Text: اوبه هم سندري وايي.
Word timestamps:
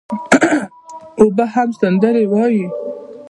اوبه 1.19 1.45
هم 1.55 1.69
سندري 1.79 2.25
وايي. 2.31 2.65